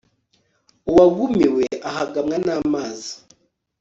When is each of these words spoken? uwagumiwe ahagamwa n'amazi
uwagumiwe 0.89 1.65
ahagamwa 1.89 2.35
n'amazi 2.45 3.11